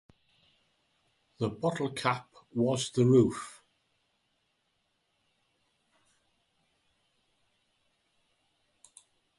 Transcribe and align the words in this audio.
The 1.37 1.47
"bottle 1.49 1.91
cap" 1.91 2.27
was 2.55 2.89
the 2.89 3.05
roof. 3.05 3.61